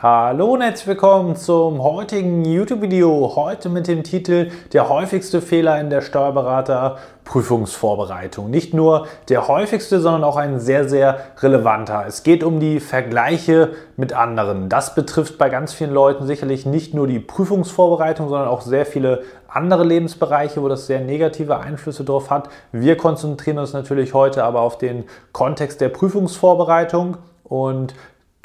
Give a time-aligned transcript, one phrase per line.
[0.00, 3.32] Hallo und herzlich willkommen zum heutigen YouTube-Video.
[3.34, 8.48] Heute mit dem Titel Der häufigste Fehler in der Steuerberaterprüfungsvorbereitung.
[8.48, 12.04] Nicht nur der häufigste, sondern auch ein sehr, sehr relevanter.
[12.06, 14.68] Es geht um die Vergleiche mit anderen.
[14.68, 19.22] Das betrifft bei ganz vielen Leuten sicherlich nicht nur die Prüfungsvorbereitung, sondern auch sehr viele
[19.48, 22.50] andere Lebensbereiche, wo das sehr negative Einflüsse drauf hat.
[22.70, 27.94] Wir konzentrieren uns natürlich heute aber auf den Kontext der Prüfungsvorbereitung und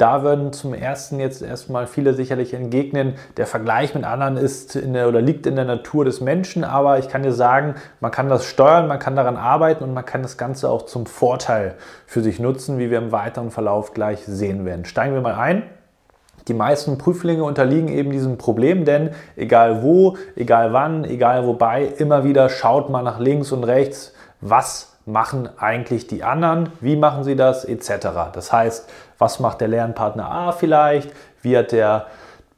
[0.03, 5.07] da würden zum ersten jetzt erstmal viele sicherlich entgegnen, der Vergleich mit anderen ist der,
[5.07, 8.43] oder liegt in der Natur des Menschen, aber ich kann dir sagen, man kann das
[8.43, 12.37] steuern, man kann daran arbeiten und man kann das Ganze auch zum Vorteil für sich
[12.37, 14.83] nutzen, wie wir im weiteren Verlauf gleich sehen werden.
[14.83, 15.63] Steigen wir mal ein.
[16.49, 22.25] Die meisten Prüflinge unterliegen eben diesem Problem, denn egal wo, egal wann, egal wobei, immer
[22.25, 27.35] wieder schaut man nach links und rechts, was machen eigentlich die anderen, wie machen sie
[27.35, 28.07] das, etc.
[28.33, 32.07] Das heißt, was macht der Lernpartner A vielleicht, wie hat der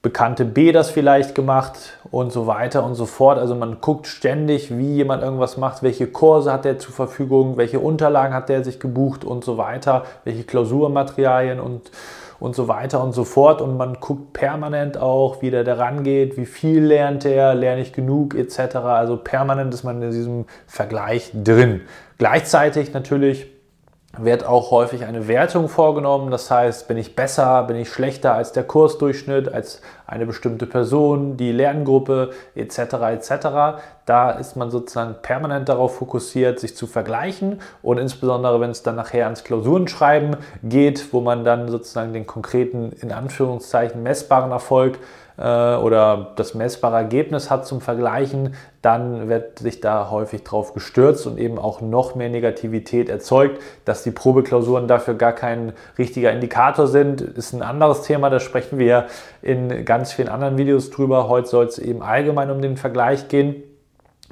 [0.02, 1.98] Bekannte B das vielleicht gemacht?
[2.12, 3.40] Und so weiter und so fort.
[3.40, 7.80] Also man guckt ständig, wie jemand irgendwas macht, welche Kurse hat er zur Verfügung, welche
[7.80, 9.26] Unterlagen hat er sich gebucht?
[9.26, 11.60] Und so weiter, welche Klausurmaterialien?
[11.60, 11.90] Und
[12.40, 13.62] und so weiter und so fort.
[13.62, 17.94] Und man guckt permanent auch, wie der da rangeht, wie viel lernt er, lerne ich
[17.94, 18.76] genug etc.
[18.78, 21.82] Also permanent ist man in diesem Vergleich drin.
[22.18, 23.48] Gleichzeitig natürlich
[24.18, 26.32] wird auch häufig eine Wertung vorgenommen.
[26.32, 31.38] Das heißt, bin ich besser, bin ich schlechter als der Kursdurchschnitt, als eine bestimmte Person,
[31.38, 32.78] die Lerngruppe etc.
[32.80, 33.48] etc.
[34.06, 38.96] Da ist man sozusagen permanent darauf fokussiert, sich zu vergleichen und insbesondere, wenn es dann
[38.96, 45.00] nachher ans Klausurenschreiben geht, wo man dann sozusagen den konkreten, in Anführungszeichen, messbaren Erfolg
[45.38, 51.26] äh, oder das messbare Ergebnis hat zum Vergleichen, dann wird sich da häufig drauf gestürzt
[51.26, 53.60] und eben auch noch mehr Negativität erzeugt.
[53.86, 58.30] Dass die Probeklausuren dafür gar kein richtiger Indikator sind, ist ein anderes Thema.
[58.30, 59.08] Da sprechen wir
[59.42, 61.28] in ganz vielen anderen Videos drüber.
[61.28, 63.64] Heute soll es eben allgemein um den Vergleich gehen.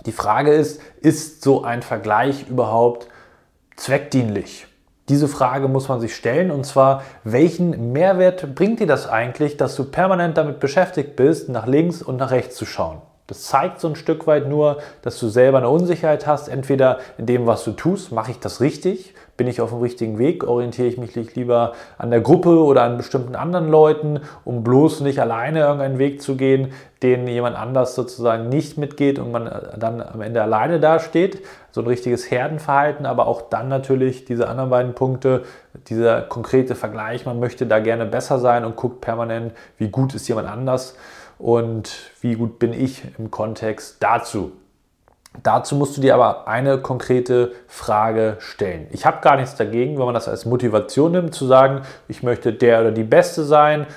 [0.06, 3.08] Die Frage ist, ist so ein Vergleich überhaupt
[3.76, 4.68] zweckdienlich?
[5.10, 9.76] Diese Frage muss man sich stellen und zwar, welchen Mehrwert bringt dir das eigentlich, dass
[9.76, 13.02] du permanent damit beschäftigt bist, nach links und nach rechts zu schauen?
[13.28, 17.26] Das zeigt so ein Stück weit nur, dass du selber eine Unsicherheit hast, entweder in
[17.26, 20.88] dem, was du tust, mache ich das richtig, bin ich auf dem richtigen Weg, orientiere
[20.88, 25.62] ich mich lieber an der Gruppe oder an bestimmten anderen Leuten, um bloß nicht alleine
[25.62, 26.72] irgendeinen Weg zu gehen,
[27.02, 31.44] den jemand anders sozusagen nicht mitgeht und man dann am Ende alleine dasteht.
[31.72, 35.44] So ein richtiges Herdenverhalten, aber auch dann natürlich diese anderen beiden Punkte,
[35.88, 40.28] dieser konkrete Vergleich, man möchte da gerne besser sein und guckt permanent, wie gut ist
[40.28, 40.96] jemand anders
[41.40, 44.52] und wie gut bin ich im Kontext dazu.
[45.42, 48.88] Dazu musst du dir aber eine konkrete Frage stellen.
[48.92, 52.54] Ich habe gar nichts dagegen, wenn man das als Motivation nimmt, zu sagen, ich möchte
[52.54, 53.88] der oder die Beste sein,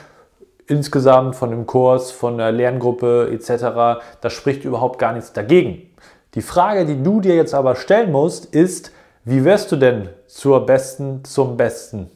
[0.67, 4.01] insgesamt von dem Kurs, von der Lerngruppe etc.
[4.21, 5.91] Da spricht überhaupt gar nichts dagegen.
[6.35, 8.93] Die Frage, die du dir jetzt aber stellen musst, ist,
[9.25, 12.11] wie wirst du denn zur Besten zum Besten?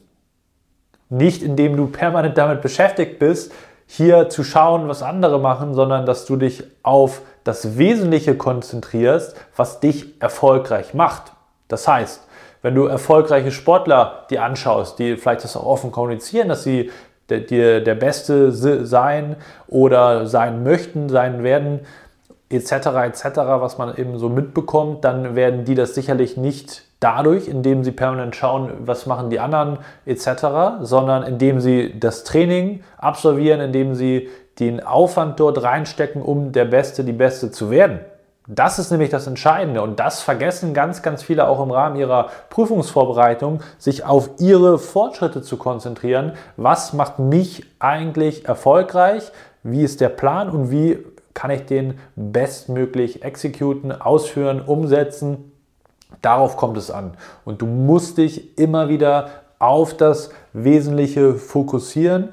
[1.09, 3.51] Nicht indem du permanent damit beschäftigt bist,
[3.93, 9.81] hier zu schauen, was andere machen, sondern dass du dich auf das Wesentliche konzentrierst, was
[9.81, 11.33] dich erfolgreich macht.
[11.67, 12.25] Das heißt,
[12.61, 16.89] wenn du erfolgreiche Sportler dir anschaust, die vielleicht das auch offen kommunizieren, dass sie
[17.29, 19.35] dir der Beste sein
[19.67, 21.81] oder sein möchten, sein werden,
[22.49, 27.83] etc., etc., was man eben so mitbekommt, dann werden die das sicherlich nicht dadurch, indem
[27.83, 33.95] sie permanent schauen, was machen die anderen etc., sondern indem sie das Training absolvieren, indem
[33.95, 34.29] sie
[34.59, 37.99] den Aufwand dort reinstecken, um der Beste, die Beste zu werden.
[38.47, 42.29] Das ist nämlich das Entscheidende und das vergessen ganz, ganz viele auch im Rahmen ihrer
[42.49, 46.33] Prüfungsvorbereitung, sich auf ihre Fortschritte zu konzentrieren.
[46.57, 49.31] Was macht mich eigentlich erfolgreich?
[49.63, 50.99] Wie ist der Plan und wie
[51.33, 55.50] kann ich den bestmöglich exekuten, ausführen, umsetzen?
[56.21, 57.13] Darauf kommt es an.
[57.45, 59.29] Und du musst dich immer wieder
[59.59, 62.29] auf das Wesentliche fokussieren.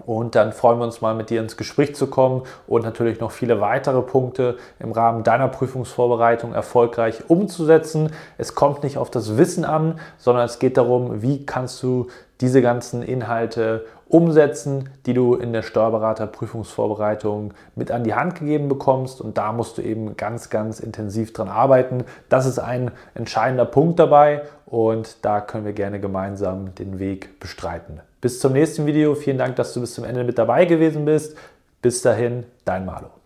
[0.05, 3.31] und dann freuen wir uns mal mit dir ins Gespräch zu kommen und natürlich noch
[3.31, 8.11] viele weitere Punkte im Rahmen deiner Prüfungsvorbereitung erfolgreich umzusetzen.
[8.37, 12.07] Es kommt nicht auf das Wissen an, sondern es geht darum, wie kannst du
[12.39, 19.19] diese ganzen Inhalte umsetzen, die du in der Steuerberaterprüfungsvorbereitung mit an die Hand gegeben bekommst.
[19.19, 22.05] Und da musst du eben ganz, ganz intensiv dran arbeiten.
[22.29, 27.99] Das ist ein entscheidender Punkt dabei und da können wir gerne gemeinsam den Weg bestreiten.
[28.27, 29.15] Bis zum nächsten Video.
[29.15, 31.37] Vielen Dank, dass du bis zum Ende mit dabei gewesen bist.
[31.81, 33.16] Bis dahin, dein Malo.